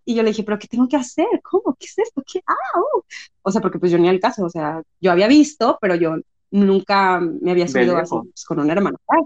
[0.04, 1.26] y yo le dije, ¿pero qué tengo que hacer?
[1.42, 1.74] ¿Cómo?
[1.78, 2.22] ¿Qué es esto?
[2.30, 2.40] ¿Qué?
[2.46, 3.04] Ah, oh.
[3.42, 6.16] O sea, porque pues yo ni al caso, o sea, yo había visto, pero yo
[6.50, 8.98] nunca me había subido así pues, con una hermana.
[9.08, 9.22] Ay,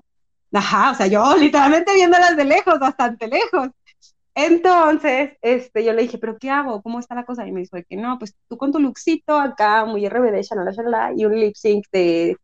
[0.53, 3.68] Ajá, o sea, yo literalmente viéndolas de lejos, bastante lejos.
[4.35, 6.83] Entonces, este, yo le dije, ¿pero qué hago?
[6.83, 7.46] ¿Cómo está la cosa?
[7.46, 11.12] Y me dijo que no, pues tú con tu lookcito acá, muy RBD, shalala, shalala,
[11.16, 12.37] y un lip sync de,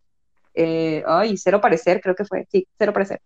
[0.54, 3.20] eh, ay, cero parecer, creo que fue, sí, cero parecer.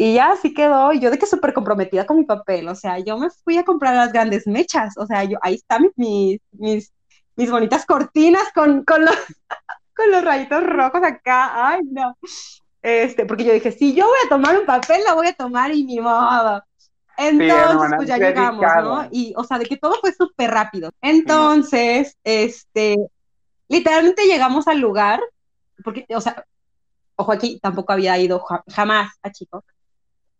[0.00, 3.18] Y ya así quedó, yo de que súper comprometida con mi papel, o sea, yo
[3.18, 6.92] me fui a comprar las grandes mechas, o sea, yo, ahí están mis, mis,
[7.34, 9.16] mis, bonitas cortinas con, con, los,
[9.96, 12.16] con los rayitos rojos acá, ay, no.
[12.80, 15.74] Este, porque yo dije, si yo voy a tomar un papel, lo voy a tomar
[15.74, 16.62] y ni modo.
[17.16, 19.08] Entonces, hermana, pues ya llegamos, ¿no?
[19.10, 20.92] Y, o sea, de que todo fue súper rápido.
[21.02, 22.96] Entonces, este,
[23.66, 25.20] literalmente llegamos al lugar,
[25.82, 26.44] porque, o sea,
[27.16, 29.64] ojo aquí, tampoco había ido ja- jamás a Chico,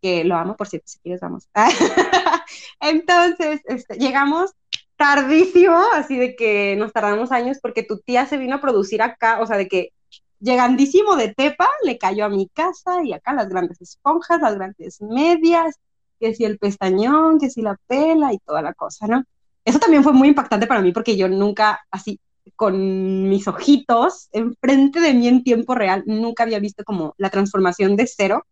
[0.01, 1.49] que lo amo, por cierto, si quieres vamos.
[2.81, 4.53] Entonces, este, llegamos
[4.97, 9.41] tardísimo, así de que nos tardamos años porque tu tía se vino a producir acá,
[9.41, 9.93] o sea, de que
[10.41, 15.01] llegandísimo de Tepa, le cayó a mi casa y acá las grandes esponjas, las grandes
[15.01, 15.77] medias,
[16.21, 19.25] que si el pestañón, que si la pela y toda la cosa, ¿no?
[19.65, 22.21] Eso también fue muy impactante para mí porque yo nunca, así,
[22.57, 27.95] con mis ojitos, enfrente de mí en tiempo real, nunca había visto como la transformación
[27.97, 28.47] de cero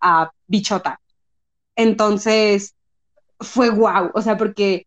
[0.00, 1.00] a bichota.
[1.76, 2.76] Entonces,
[3.40, 4.86] fue guau, o sea, porque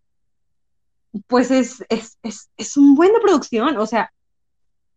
[1.28, 4.12] pues es, es, es, es un buen de producción, o sea,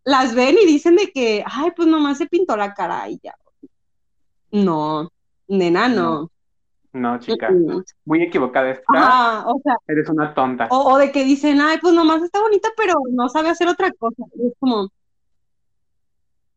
[0.05, 3.35] las ven y dicen de que, ay, pues nomás se pintó la cara y ya.
[4.53, 5.11] No,
[5.48, 6.31] nena, no.
[6.92, 7.50] No, chica,
[8.05, 8.87] muy equivocada estás.
[8.96, 10.68] Ajá, o sea, Eres una tonta.
[10.70, 13.90] o, o de que dicen, ay, pues nomás está bonita, pero no sabe hacer otra
[13.98, 14.22] cosa.
[14.37, 14.88] Y es como,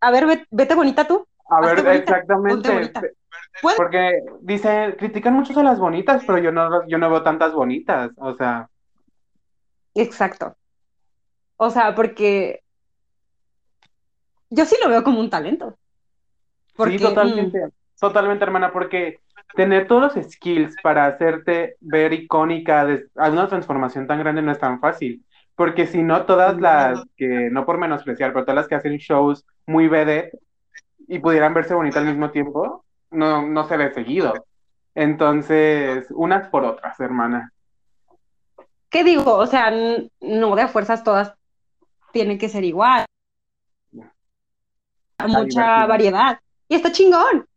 [0.02, 1.26] a ver, ve- vete bonita tú.
[1.50, 3.14] A hazte ver, bonita, exactamente.
[3.62, 7.54] Pues- Porque dice, critican mucho a las bonitas, pero yo no, yo no veo tantas
[7.54, 8.12] bonitas.
[8.18, 8.70] O sea,
[9.96, 10.56] Exacto.
[11.58, 12.62] O sea, porque
[14.50, 15.76] yo sí lo veo como un talento.
[16.76, 19.20] Porque, sí, totalmente, totalmente, hermana, porque
[19.56, 24.52] tener todos los skills para hacerte ver icónica de a una transformación tan grande no
[24.52, 25.26] es tan fácil.
[25.56, 29.44] Porque si no, todas las que, no por menospreciar, pero todas las que hacen shows
[29.66, 30.38] muy vedette
[31.08, 34.34] y pudieran verse bonitas al mismo tiempo, no, no se ve seguido.
[34.94, 37.52] Entonces, unas por otras, hermana.
[38.90, 39.36] ¿qué digo?
[39.36, 39.72] O sea,
[40.22, 41.34] no de fuerzas todas
[42.12, 43.06] tienen que ser igual.
[43.92, 45.88] Mucha divertido.
[45.88, 46.40] variedad.
[46.68, 47.48] Y está chingón.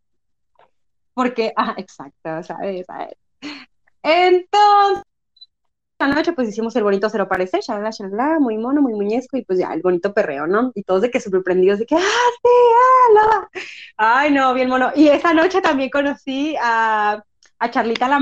[1.14, 2.86] Porque, ah, exacto, ¿sabes?
[2.86, 3.14] ¿sabes?
[4.02, 5.04] Entonces,
[5.98, 9.44] la noche pues hicimos el bonito cero parecer, shalala, shalala, muy mono, muy muñesco, y
[9.44, 10.72] pues ya, el bonito perreo, ¿no?
[10.74, 12.00] Y todos de que sorprendidos de que, ah,
[12.42, 12.99] sí, ah,
[13.96, 14.90] Ay, no, bien mono.
[14.94, 17.23] Y esa noche también conocí a,
[17.59, 18.18] a Charlita la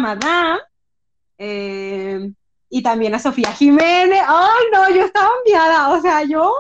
[1.39, 2.31] eh,
[2.69, 4.21] y también a Sofía Jiménez.
[4.27, 6.53] Ay, no, yo estaba enviada, o sea, yo,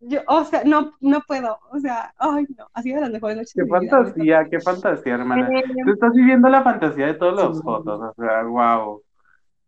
[0.00, 3.36] yo, o sea, no, no puedo, o sea, ay, no, ha sido de las mejores
[3.36, 3.90] noches Qué de mi vida.
[3.98, 5.48] fantasía, qué fantasía, hermana.
[5.52, 7.62] Eh, Tú estás viviendo la fantasía de todos los Sí.
[7.64, 9.02] fotos, o sea, wow.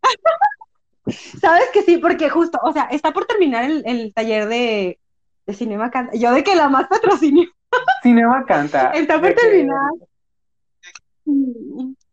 [1.40, 5.01] Sabes que sí, porque justo, o sea, está por terminar el, el taller de,
[5.46, 5.90] de Cinema.
[6.14, 7.48] Yo de que la más patrocinio
[8.02, 8.90] Cinema canta.
[8.92, 9.90] está por terminar.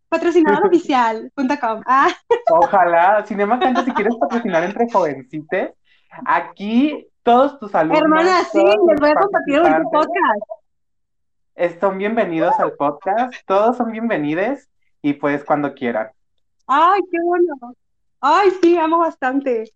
[0.07, 1.81] Patrocinador oficial.com.
[1.85, 2.09] Ah,
[2.51, 5.71] Ojalá, Cinema Canta, si quieres patrocinar entre jovencites,
[6.25, 8.01] aquí todos tus alumnos.
[8.01, 11.79] hermana, sí, les voy a compartir un podcast.
[11.79, 14.59] Son bienvenidos al podcast, todos son bienvenidos
[15.01, 16.09] y pues cuando quieran.
[16.67, 17.53] Ay, qué bueno.
[18.21, 19.71] Ay, sí, amo bastante.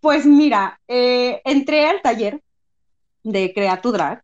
[0.00, 2.40] Pues mira, eh, entré al taller
[3.24, 4.22] de Crea tu Drag.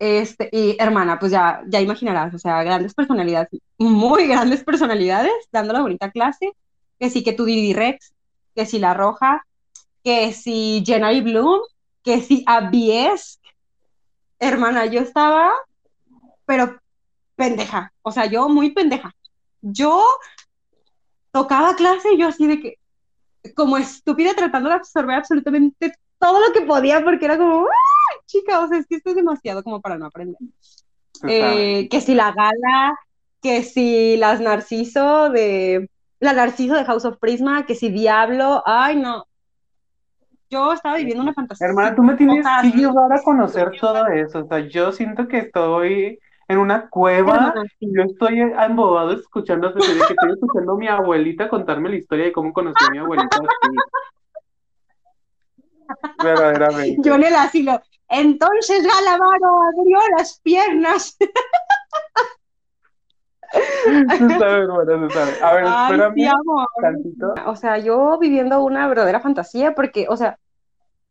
[0.00, 5.74] Este, y hermana, pues ya, ya imaginarás, o sea, grandes personalidades, muy grandes personalidades, dando
[5.74, 6.52] la bonita clase.
[6.98, 8.12] Que sí, que tu Didi Rex,
[8.54, 9.46] que si La Roja,
[10.02, 11.60] que si Jenna Bloom,
[12.02, 13.40] que si Abies.
[14.38, 15.52] Hermana, yo estaba,
[16.46, 16.80] pero
[17.36, 19.14] pendeja, o sea, yo muy pendeja.
[19.60, 20.02] Yo
[21.30, 22.78] tocaba clase y yo así de que,
[23.54, 27.89] como estúpida tratando de absorber absolutamente todo lo que podía porque era como, ¡ah!
[28.26, 30.40] chica, o sea, es que esto es demasiado como para no aprender.
[31.28, 32.98] Eh, que si la gala,
[33.42, 38.96] que si las Narciso de, la Narciso de House of Prisma, que si Diablo, ay
[38.96, 39.24] no.
[40.48, 41.68] Yo estaba viviendo una fantasía.
[41.68, 44.40] Hermana, tú me tienes que llevar a conocer todo eso.
[44.40, 46.18] O sea, yo siento que estoy
[46.48, 51.90] en una cueva y yo estoy embobado escuchando, que estoy escuchando a mi abuelita contarme
[51.90, 53.38] la historia de cómo conocí a mi abuelita.
[56.22, 57.08] Verdaderamente.
[57.08, 57.80] Yo en el asilo.
[58.10, 61.16] Entonces Galamaro abrió las piernas.
[63.52, 65.40] Se sabe, hermana, se sabe.
[65.42, 67.34] A ver, espérame tantito.
[67.46, 70.38] O sea, yo viviendo una verdadera fantasía, porque, o sea,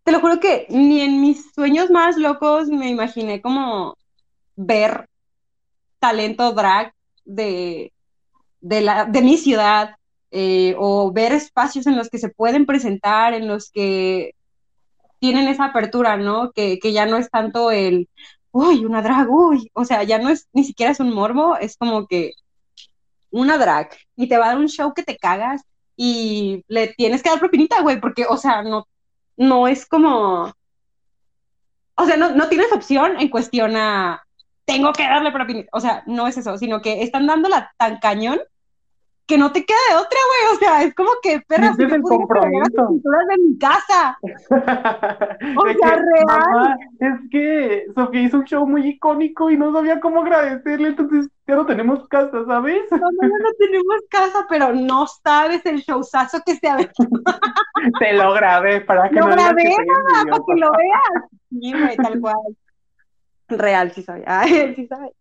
[0.03, 3.95] te lo juro que ni en mis sueños más locos me imaginé como
[4.55, 5.07] ver
[5.99, 6.93] talento drag
[7.25, 7.93] de,
[8.62, 9.95] de, la, de mi ciudad
[10.31, 14.33] eh, o ver espacios en los que se pueden presentar, en los que
[15.19, 16.51] tienen esa apertura, ¿no?
[16.51, 18.10] Que, que ya no es tanto el,
[18.51, 21.77] uy, una drag, uy, o sea, ya no es, ni siquiera es un morbo, es
[21.77, 22.34] como que
[23.32, 25.62] una drag y te va a dar un show que te cagas
[25.95, 28.88] y le tienes que dar propinita, güey, porque, o sea, no,
[29.38, 30.53] no es como,
[31.95, 34.23] o sea, no, no tienes opción en cuestión a,
[34.69, 35.65] tengo que darle propina.
[35.71, 38.39] O sea, no es eso, sino que están dándola tan cañón
[39.29, 40.55] que no te queda de otra, güey.
[40.55, 42.89] O sea, es como que, perra, es el compromiso.
[42.89, 44.17] de mi casa.
[44.21, 46.77] o sea, real.
[46.99, 51.55] es que Sofía hizo un show muy icónico y no sabía cómo agradecerle, entonces ya
[51.55, 52.81] no tenemos casa, ¿sabes?
[52.89, 56.77] No, no, no tenemos casa, pero no sabes el showzazo que se ha
[57.99, 59.75] Te lo grabé para que lo no grabé,
[60.25, 61.29] para que lo veas.
[61.51, 62.35] Sí, güey, tal cual.
[63.47, 64.23] Real, sí sabe.
[64.75, 65.11] sí sabe.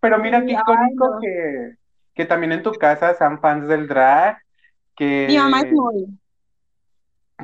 [0.00, 1.76] Pero mira qué icónico que,
[2.16, 4.38] que también en tu casa sean fans del drag.
[4.96, 6.18] Que, Mi mamá es muy.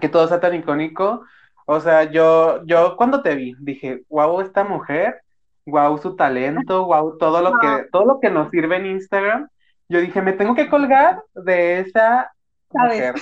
[0.00, 1.24] Que todo sea tan icónico.
[1.66, 5.22] O sea, yo, yo cuando te vi, dije, wow, esta mujer,
[5.66, 9.48] wow, su talento, wow, todo lo que, todo lo que nos sirve en Instagram.
[9.88, 12.32] Yo dije, me tengo que colgar de esa
[12.70, 13.14] mujer.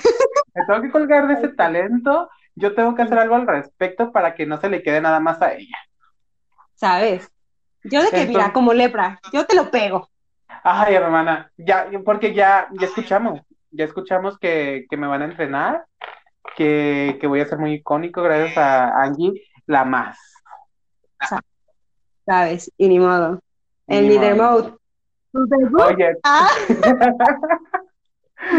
[0.55, 2.29] Me tengo que colgar de ese talento.
[2.55, 5.41] Yo tengo que hacer algo al respecto para que no se le quede nada más
[5.41, 5.77] a ella.
[6.81, 7.31] ¿sabes?
[7.83, 10.09] Yo de que, mira, como lepra, yo te lo pego.
[10.63, 15.85] Ay, hermana, ya, porque ya, ya escuchamos, ya escuchamos que, me van a entrenar,
[16.55, 20.17] que, voy a ser muy icónico gracias a Angie, la más.
[22.25, 22.71] ¿Sabes?
[22.77, 23.41] Y ni modo.
[23.87, 24.77] En mi demo.
[25.33, 26.15] Oye.
[26.23, 26.49] Ah.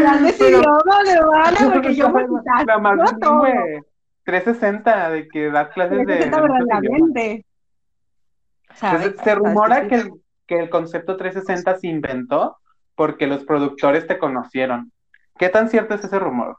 [0.01, 2.25] Ya decidió, vale, porque yo me
[2.65, 2.97] La más
[4.23, 7.43] 360 de que da clases de.
[8.79, 12.57] 360 se rumora que el, que el concepto 360 se inventó
[12.95, 14.91] porque los productores te conocieron.
[15.37, 16.57] ¿Qué tan cierto es ese rumor?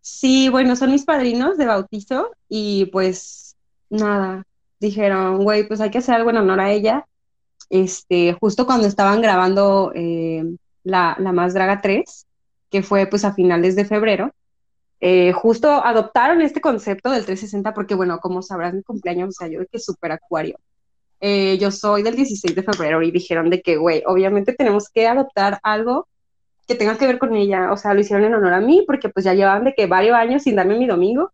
[0.00, 3.56] Sí, bueno, son mis padrinos de bautizo y pues
[3.90, 4.44] nada,
[4.80, 7.06] dijeron, güey, pues hay que hacer algo en honor a ella.
[7.68, 10.44] Este, justo cuando estaban grabando eh,
[10.84, 12.26] la, la Más Draga 3,
[12.70, 14.32] que fue pues a finales de febrero,
[15.00, 19.48] eh, justo adoptaron este concepto del 360 porque, bueno, como sabrán, mi cumpleaños, o sea,
[19.48, 20.58] yo de que súper acuario.
[21.20, 25.06] Eh, yo soy del 16 de febrero y dijeron de que, güey, obviamente tenemos que
[25.06, 26.06] adoptar algo
[26.66, 27.72] que tenga que ver con ella.
[27.72, 30.16] O sea, lo hicieron en honor a mí porque pues ya llevaban de que varios
[30.16, 31.32] años sin darme mi domingo.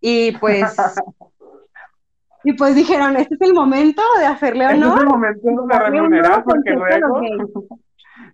[0.00, 0.76] Y pues...
[2.44, 4.88] y pues dijeron, este es el momento de hacerle honor.
[4.88, 7.20] Este es el momento de remunerar porque luego...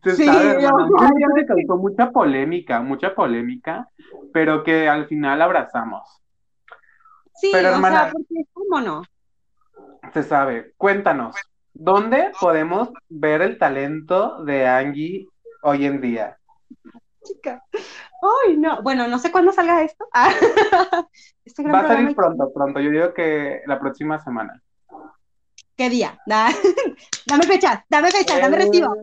[0.04, 0.70] Se sí, sabe, yo,
[1.46, 3.88] causó mucha polémica, mucha polémica,
[4.32, 6.20] pero que al final abrazamos.
[7.34, 9.02] Sí, pero, hermana, o sea, porque ¿cómo no?
[10.12, 10.72] Se sabe.
[10.76, 11.34] Cuéntanos,
[11.72, 15.28] ¿dónde podemos ver el talento de Angie
[15.62, 16.38] hoy en día?
[17.24, 17.64] Chica.
[17.72, 18.82] Ay, no.
[18.82, 20.06] Bueno, no sé cuándo salga esto.
[21.44, 22.80] este Va a salir pronto, pronto.
[22.80, 24.60] Yo digo que la próxima semana.
[25.76, 26.18] ¿Qué día?
[26.26, 28.94] dame fecha, dame fecha, dame recibo.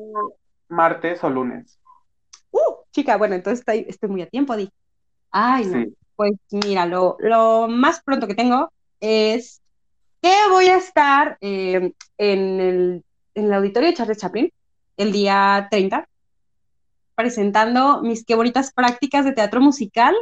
[0.69, 1.80] Martes o lunes.
[2.51, 4.71] Uh, chica, bueno, entonces estoy, estoy muy a tiempo, di.
[5.32, 5.86] Ay, no.
[6.15, 9.59] Pues mira, lo, lo más pronto que tengo es
[10.22, 13.03] que voy a estar eh, en, el,
[13.36, 14.51] en el auditorio de Charles Chaplin
[14.97, 16.07] el día 30
[17.20, 20.15] presentando mis qué bonitas prácticas de teatro musical.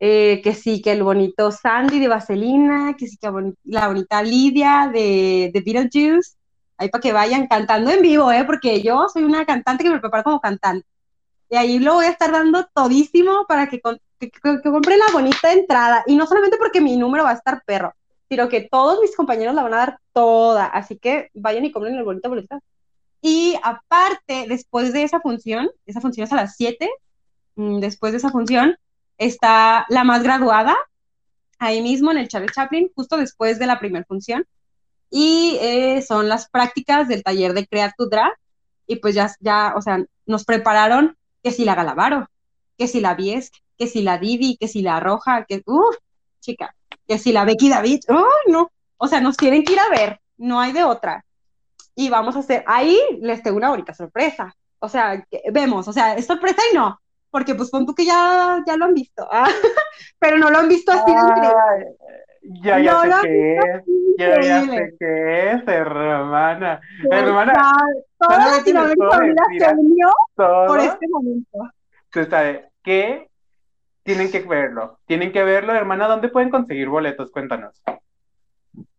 [0.00, 3.30] Eh, que sí, que el bonito Sandy de Vaselina, que sí, que
[3.64, 6.36] la bonita Lidia de, de Beetlejuice,
[6.78, 8.44] ahí para que vayan cantando en vivo, ¿eh?
[8.44, 10.86] porque yo soy una cantante que me preparo como cantante.
[11.50, 13.80] Y ahí lo voy a estar dando todísimo para que,
[14.18, 14.30] que,
[14.62, 16.02] compren la bonita entrada.
[16.06, 17.92] Y no solamente porque mi número va a estar perro,
[18.30, 20.64] sino que todos mis compañeros la van a dar toda.
[20.64, 22.60] Así que vayan y compren el bonito boleto
[23.22, 26.88] y aparte, después de esa función, esa función es a las 7,
[27.56, 28.76] mm, después de esa función
[29.18, 30.76] está la más graduada,
[31.58, 34.46] ahí mismo en el Charles Chaplin, justo después de la primera función.
[35.10, 38.32] Y eh, son las prácticas del taller de Creative Drag.
[38.86, 42.28] Y pues ya, ya, o sea, nos prepararon que si la Galavaro,
[42.78, 45.96] que si la Vies, que si la Didi, que si la Roja, que, uff,
[46.40, 46.74] chica,
[47.10, 50.20] que si la Becky David, oh, no, o sea, nos tienen que ir a ver,
[50.36, 51.24] no hay de otra
[51.96, 54.54] y vamos a hacer, ahí les tengo una bonita sorpresa.
[54.78, 55.20] O sea,
[55.52, 58.84] vemos, o sea, es sorpresa y no, porque pues pon tú que ya, ya lo
[58.84, 59.48] han visto, ¿ah?
[60.20, 63.82] pero no lo han visto así de Ya, ya sé qué es,
[64.16, 66.80] ya, ya sé qué es, hermana.
[67.10, 67.72] hermana,
[68.20, 69.18] toda Latinoamérica
[69.58, 71.58] se unió por este momento.
[72.10, 73.29] Tú sabes, ¿qué?
[74.10, 77.30] Tienen que verlo, tienen que verlo, hermana, ¿dónde pueden conseguir boletos?
[77.30, 77.80] Cuéntanos.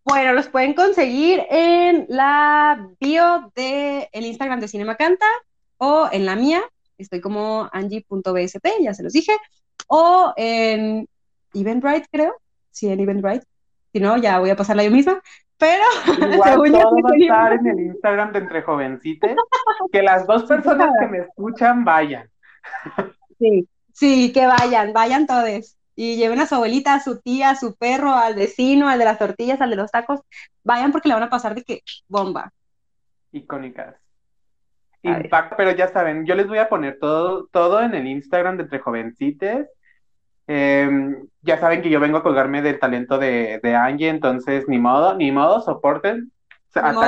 [0.05, 5.25] Bueno, los pueden conseguir en la bio del el Instagram de Cinema Canta
[5.75, 6.61] o en la mía,
[6.97, 9.33] estoy como angie.bsp, ya se los dije,
[9.87, 11.09] o en
[11.53, 12.33] Eventbrite, creo,
[12.69, 13.45] sí, en Eventbrite.
[13.91, 15.21] Si no, ya voy a pasarla yo misma,
[15.57, 15.83] pero
[16.33, 19.35] Igual todo va a estar en el Instagram de Entre Jovencites,
[19.91, 22.29] que las dos personas que me escuchan vayan.
[23.37, 27.55] Sí, sí, que vayan, vayan todos y lleven a su abuelita, a su tía, a
[27.55, 30.21] su perro, al vecino, al de las tortillas, al de los tacos,
[30.63, 32.51] vayan porque le van a pasar de que bomba.
[33.31, 33.95] Icónicas.
[35.03, 38.63] Impacto, pero ya saben, yo les voy a poner todo, todo en el Instagram de
[38.63, 39.67] Entre Jovencites.
[40.47, 44.77] Em, ya saben que yo vengo a colgarme del talento de, de Angie, entonces ni
[44.77, 46.31] modo, ni modo, soporten.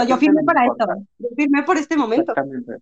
[0.07, 0.85] yo firmé para esto,
[1.19, 2.31] yo firmé por este momento.
[2.31, 2.77] Exactamente.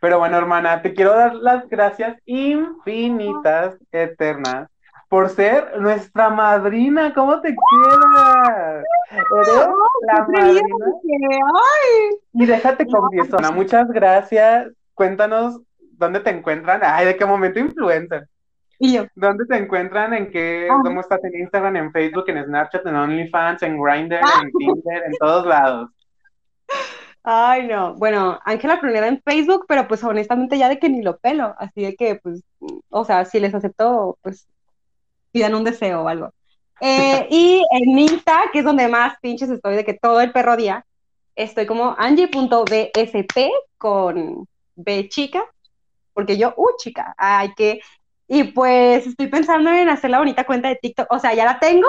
[0.00, 4.68] Pero bueno, hermana, te quiero dar las gracias infinitas, eternas,
[5.08, 7.12] por ser nuestra madrina.
[7.14, 8.84] ¿Cómo te quedas?
[9.10, 9.68] Eres
[10.06, 10.60] la madrina.
[12.32, 14.68] Y déjate confieso, muchas gracias.
[14.94, 15.60] Cuéntanos
[15.92, 16.80] dónde te encuentran.
[16.84, 18.28] Ay, ¿de qué momento influencer?
[18.78, 19.06] Y yo.
[19.16, 20.14] ¿Dónde te encuentran?
[20.14, 20.68] ¿En qué?
[20.70, 20.78] Ah.
[20.82, 24.42] ¿Cómo estás en Instagram, en Facebook, en Snapchat, en OnlyFans, en Grindr, ah.
[24.42, 25.90] en Tinder, en todos lados?
[27.22, 27.94] Ay, no.
[27.94, 31.54] Bueno, Ángela Pruneda en Facebook, pero pues honestamente ya de que ni lo pelo.
[31.58, 32.42] Así de que, pues,
[32.88, 34.46] o sea, si les acepto, pues
[35.32, 36.32] pidan un deseo o algo.
[36.80, 40.56] Eh, y en Insta, que es donde más pinches estoy, de que todo el perro
[40.56, 40.86] día,
[41.36, 44.46] estoy como angie.bsp con
[44.76, 45.44] B chica,
[46.14, 47.80] porque yo, uh, chica, hay que.
[48.28, 51.08] Y pues estoy pensando en hacer la bonita cuenta de TikTok.
[51.12, 51.88] O sea, ya la tengo,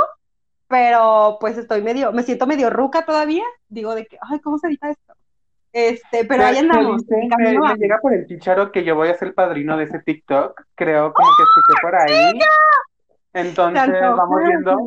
[0.68, 3.44] pero pues estoy medio, me siento medio ruca todavía.
[3.70, 5.14] Digo de que, ay, ¿cómo se edita esto?
[5.72, 7.04] Este, pero ahí andamos.
[7.38, 10.62] me, llega por el chicharo que yo voy a ser el padrino de ese TikTok.
[10.76, 12.40] Creo como que escuché por ahí.
[13.34, 14.78] Entonces, vamos viendo.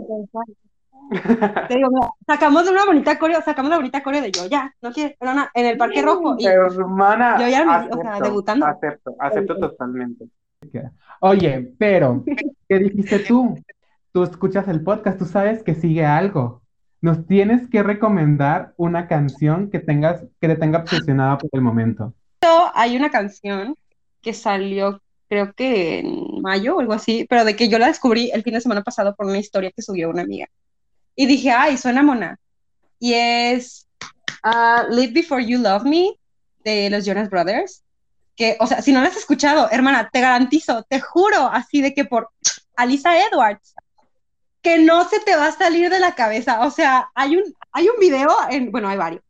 [1.68, 5.14] Te digo, sacamos una bonita coreo, sacamos la bonita coreo de yo ya, no quiero,
[5.54, 6.36] en el Parque Rojo.
[6.38, 8.66] Y hermana, yo ya me, o sea, debutando.
[8.66, 10.26] Acepto, acepto totalmente.
[11.20, 12.24] Oye, pero,
[12.68, 13.54] ¿qué dijiste tú?
[14.12, 16.61] Tú escuchas el podcast, tú sabes que sigue algo
[17.02, 22.14] nos tienes que recomendar una canción que tengas, que te tenga obsesionada por el momento.
[22.74, 23.76] Hay una canción
[24.22, 28.30] que salió, creo que en mayo o algo así, pero de que yo la descubrí
[28.32, 30.46] el fin de semana pasado por una historia que subió una amiga.
[31.16, 32.38] Y dije, ay, suena mona.
[33.00, 33.88] Y es
[34.44, 36.12] uh, Live Before You Love Me
[36.64, 37.82] de los Jonas Brothers.
[38.36, 41.92] Que, o sea, si no la has escuchado, hermana, te garantizo, te juro, así de
[41.94, 42.30] que por
[42.76, 43.74] Alisa Edwards
[44.62, 46.60] que no se te va a salir de la cabeza.
[46.60, 47.42] O sea, hay un,
[47.72, 49.22] hay un video, en, bueno, hay varios.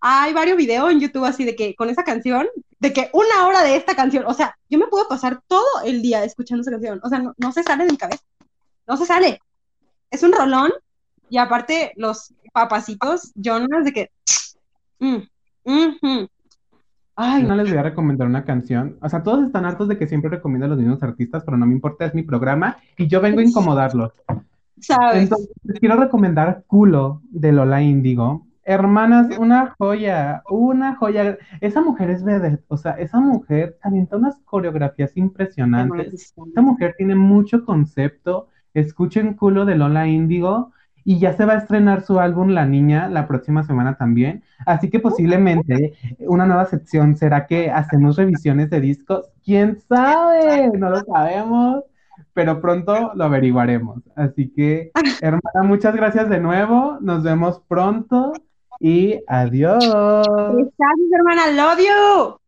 [0.00, 2.46] Hay varios videos en YouTube así de que con esa canción,
[2.78, 6.02] de que una hora de esta canción, o sea, yo me puedo pasar todo el
[6.02, 7.00] día escuchando esa canción.
[7.02, 8.22] O sea, no, se sale de mi cabeza.
[8.86, 9.40] No se sale.
[10.10, 10.70] Es un rolón.
[11.30, 14.10] Y aparte, los papacitos, Jonas, de que.
[14.98, 15.22] Mm,
[15.64, 16.26] mm,
[17.16, 18.98] Ay, no les voy a recomendar una canción.
[19.00, 21.64] O sea, todos están hartos de que siempre recomiendo a los mismos artistas, pero no
[21.64, 24.12] me importa, es mi programa y yo vengo a incomodarlos.
[25.14, 25.48] Entonces,
[25.80, 28.46] quiero recomendar Culo de Lola Índigo.
[28.64, 31.36] Hermanas, una joya, una joya.
[31.60, 36.34] Esa mujer es verde, o sea, esa mujer avienta unas coreografías impresionantes.
[36.36, 38.48] Esa mujer tiene mucho concepto.
[38.72, 40.72] Escuchen Culo de Lola Índigo
[41.04, 44.42] y ya se va a estrenar su álbum La Niña la próxima semana también.
[44.64, 49.28] Así que posiblemente una nueva sección será que hacemos revisiones de discos.
[49.44, 50.70] ¿Quién sabe?
[50.78, 51.84] No lo sabemos,
[52.32, 54.02] pero pronto lo averiguaremos.
[54.16, 54.90] Así que,
[55.20, 56.98] hermana, muchas gracias de nuevo.
[57.00, 58.32] Nos vemos pronto
[58.80, 59.84] y adiós.
[59.84, 61.50] Gracias, hermana.
[61.50, 62.43] Love you.